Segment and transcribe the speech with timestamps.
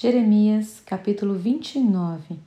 [0.00, 2.38] Jeremias, capítulo 29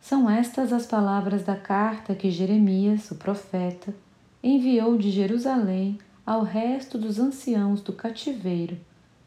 [0.00, 3.94] São estas as palavras da carta que Jeremias, o profeta,
[4.42, 8.76] enviou de Jerusalém ao resto dos anciãos do cativeiro,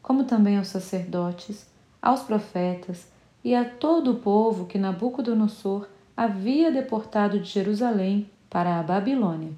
[0.02, 1.66] como também aos sacerdotes,
[2.02, 3.06] aos profetas
[3.42, 9.52] e a todo o povo que Nabucodonosor havia deportado de Jerusalém para a Babilônia.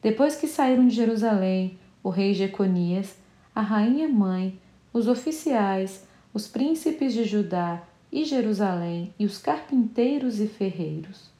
[0.00, 3.16] Depois que saíram de Jerusalém o rei Jeconias,
[3.52, 4.56] a rainha mãe,
[4.92, 6.06] os oficiais,
[6.36, 7.82] os príncipes de Judá
[8.12, 11.30] e Jerusalém e os carpinteiros e ferreiros.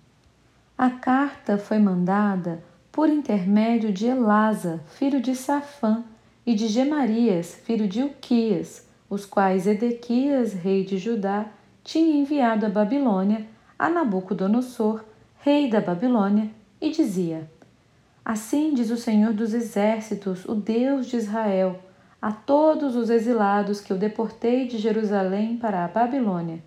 [0.79, 6.03] A carta foi mandada por intermédio de Elasa, filho de Safã,
[6.47, 11.45] e de Gemarias, filho de Uquias, os quais Edequias, rei de Judá,
[11.85, 13.47] tinha enviado à Babilônia
[13.79, 15.05] a Nabucodonosor,
[15.41, 16.49] rei da Babilônia,
[16.81, 17.51] e dizia:
[18.25, 21.83] Assim diz o Senhor dos Exércitos, o Deus de Israel,
[22.27, 26.59] a todos os exilados que eu deportei de Jerusalém para a Babilônia.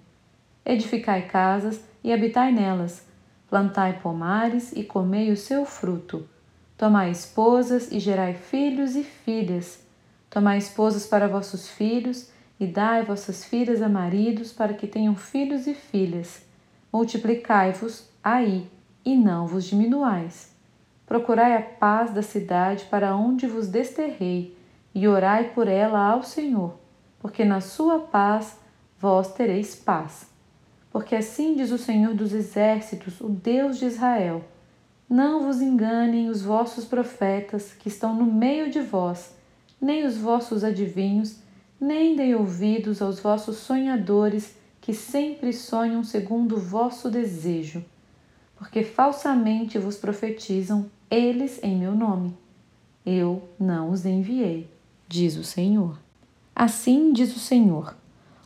[0.66, 3.06] Edificai casas e habitai nelas,
[3.50, 6.26] plantai pomares e comei o seu fruto.
[6.78, 9.84] Tomai esposas e gerai filhos e filhas.
[10.30, 15.68] Tomai esposas para vossos filhos e dai vossas filhas a maridos para que tenham filhos
[15.68, 16.42] e filhas.
[16.90, 18.66] Multiplicai-vos aí
[19.04, 20.54] e não vos diminuais.
[21.06, 24.58] Procurai a paz da cidade para onde vos desterrei
[24.94, 26.74] e orai por ela ao Senhor,
[27.20, 28.58] porque na sua paz
[29.00, 30.28] vós tereis paz.
[30.92, 34.44] Porque assim diz o Senhor dos Exércitos, o Deus de Israel:
[35.08, 39.36] Não vos enganem os vossos profetas que estão no meio de vós,
[39.80, 41.38] nem os vossos adivinhos,
[41.80, 47.86] nem deem ouvidos aos vossos sonhadores que sempre sonham segundo o vosso desejo,
[48.58, 52.36] porque falsamente vos profetizam eles em meu nome.
[53.06, 54.79] Eu não os enviei
[55.10, 55.98] diz o Senhor.
[56.56, 57.96] Assim diz o Senhor: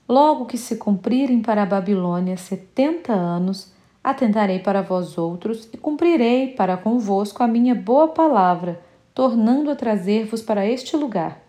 [0.08, 6.47] Logo que se cumprirem para a Babilônia setenta anos, atentarei para vós outros e cumprirei
[6.47, 8.82] para convosco a minha boa palavra,
[9.14, 11.43] tornando a trazer-vos para este lugar.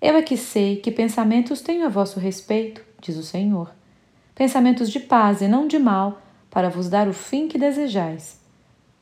[0.00, 3.72] Eu é que sei que pensamentos tenho a vosso respeito, diz o Senhor.
[4.36, 8.40] Pensamentos de paz e não de mal, para vos dar o fim que desejais.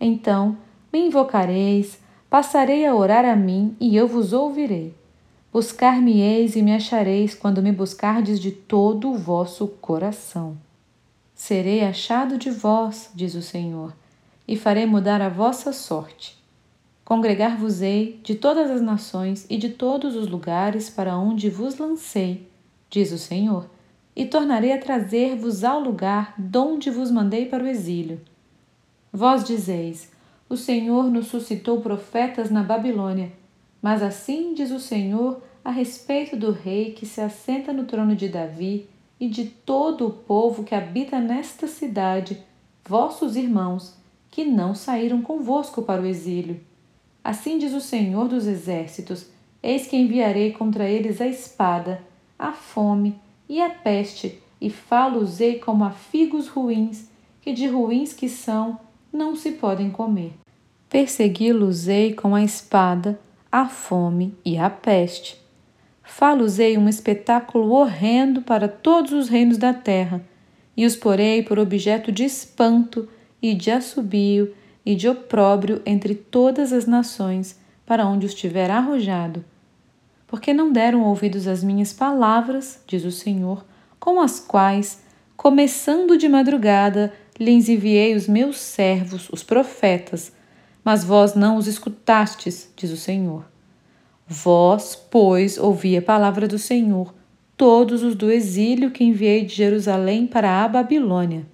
[0.01, 0.57] Então
[0.91, 1.99] me invocareis,
[2.31, 4.95] passarei a orar a mim e eu vos ouvirei.
[5.53, 10.57] Buscar-me-eis e me achareis quando me buscardes de todo o vosso coração.
[11.35, 13.95] Serei achado de vós, diz o Senhor,
[14.47, 16.37] e farei mudar a vossa sorte.
[17.05, 22.49] Congregar-vos-ei de todas as nações e de todos os lugares para onde vos lancei,
[22.91, 23.71] diz o Senhor,
[24.15, 28.21] e tornarei a trazer-vos ao lugar donde vos mandei para o exílio.
[29.13, 30.11] Vós dizeis:
[30.49, 33.33] O Senhor nos suscitou profetas na Babilônia
[33.87, 38.29] mas assim diz o Senhor a respeito do rei que se assenta no trono de
[38.29, 38.89] Davi
[39.21, 42.43] e de todo o povo que habita nesta cidade,
[42.85, 43.95] vossos irmãos,
[44.29, 46.61] que não saíram convosco para o exílio.
[47.23, 49.27] Assim diz o Senhor dos exércitos:
[49.63, 52.03] Eis que enviarei contra eles a espada,
[52.37, 53.15] a fome
[53.49, 57.09] e a peste, e falo-os-ei como a figos ruins,
[57.41, 58.81] que de ruins que são,
[59.13, 60.33] não se podem comer.
[60.91, 63.17] Persegui-los-ei com a espada,
[63.57, 65.43] a fome e a peste.
[66.03, 70.23] Falo-usei um espetáculo horrendo para todos os reinos da terra,
[70.77, 73.09] e os porei por objeto de espanto
[73.41, 79.43] e de assobio e de opróbrio entre todas as nações, para onde os tiver arrojado.
[80.27, 83.65] Porque não deram ouvidos às minhas palavras, diz o Senhor,
[83.99, 85.03] com as quais,
[85.35, 90.36] começando de madrugada, lhes enviei os meus servos, os profetas,
[90.87, 93.45] mas vós não os escutastes, diz o Senhor.
[94.25, 97.13] Vós, pois, ouvi a palavra do Senhor,
[97.57, 101.45] todos os do exílio que enviei de Jerusalém para a Babilônia.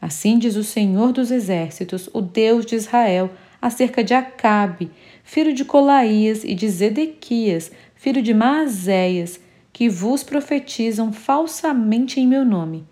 [0.00, 3.28] Assim diz o Senhor dos Exércitos, o Deus de Israel,
[3.60, 4.90] acerca de Acabe,
[5.22, 9.38] filho de Colaías, e de Zedequias, filho de Maazéias,
[9.70, 12.86] que vos profetizam falsamente em meu nome.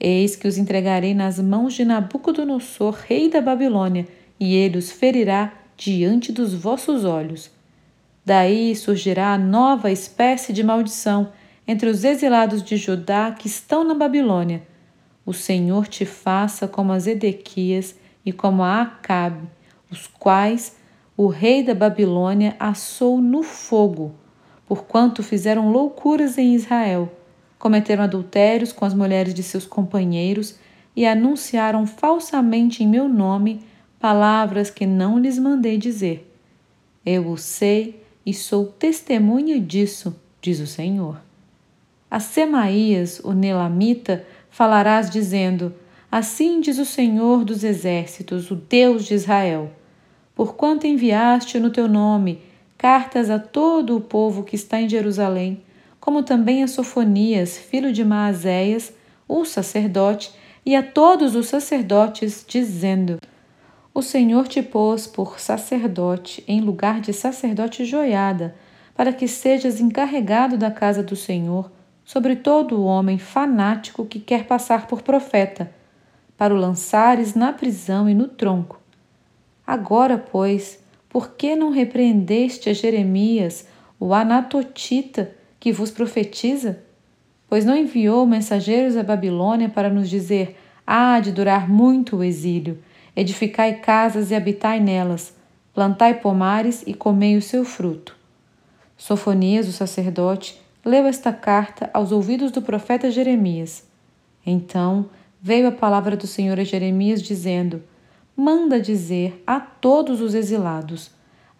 [0.00, 4.04] Eis que os entregarei nas mãos de Nabucodonosor, rei da Babilônia,
[4.38, 7.50] e ele os ferirá diante dos vossos olhos.
[8.24, 11.32] Daí surgirá nova espécie de maldição
[11.66, 14.62] entre os exilados de Judá que estão na Babilônia.
[15.24, 19.48] O Senhor te faça como a Zedequias e como a Acabe,
[19.90, 20.76] os quais
[21.16, 24.14] o rei da Babilônia assou no fogo,
[24.66, 27.10] porquanto fizeram loucuras em Israel,
[27.58, 30.58] cometeram adultérios com as mulheres de seus companheiros
[30.94, 33.64] e anunciaram falsamente em meu nome
[33.98, 36.30] palavras que não lhes mandei dizer.
[37.04, 41.20] Eu o sei e sou testemunha disso, diz o Senhor.
[42.10, 45.74] A Semaías, o Nelamita, falarás dizendo:
[46.10, 49.70] Assim diz o Senhor dos exércitos, o Deus de Israel:
[50.34, 52.40] Porquanto enviaste no teu nome
[52.78, 55.62] cartas a todo o povo que está em Jerusalém,
[55.98, 58.92] como também a Sofonias, filho de Maazéias,
[59.26, 60.32] o sacerdote,
[60.64, 63.18] e a todos os sacerdotes, dizendo:
[63.96, 68.54] O Senhor te pôs por sacerdote em lugar de sacerdote joiada,
[68.94, 71.72] para que sejas encarregado da casa do Senhor
[72.04, 75.72] sobre todo o homem fanático que quer passar por profeta,
[76.36, 78.78] para o lançares na prisão e no tronco.
[79.66, 80.78] Agora, pois,
[81.08, 83.66] por que não repreendeste a Jeremias,
[83.98, 86.80] o anatotita, que vos profetiza?
[87.48, 90.54] Pois não enviou mensageiros à Babilônia para nos dizer:
[90.86, 92.78] há de durar muito o exílio,
[93.16, 95.34] edificai casas e habitai nelas,
[95.72, 98.14] plantai pomares e comei o seu fruto.
[98.96, 103.84] Sofonias, o sacerdote, leu esta carta aos ouvidos do profeta Jeremias.
[104.44, 105.08] Então
[105.42, 107.82] veio a palavra do Senhor a Jeremias, dizendo:
[108.36, 111.10] Manda dizer a todos os exilados: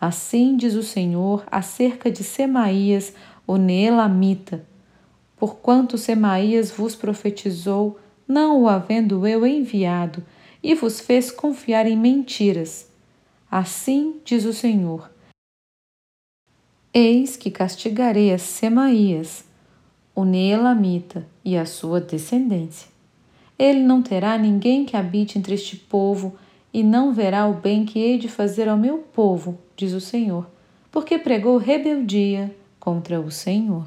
[0.00, 3.14] Assim diz o Senhor acerca de Semaías,
[3.47, 4.64] o Neelamita.
[5.37, 10.23] Porquanto Semaías vos profetizou, não o havendo eu enviado,
[10.66, 12.88] e vos fez confiar em mentiras.
[13.48, 15.08] Assim diz o Senhor:
[16.92, 19.44] Eis que castigarei a Semaías,
[20.12, 22.88] o Neelamita, e a sua descendência.
[23.56, 26.36] Ele não terá ninguém que habite entre este povo,
[26.74, 30.50] e não verá o bem que hei de fazer ao meu povo, diz o Senhor,
[30.90, 33.86] porque pregou rebeldia contra o Senhor.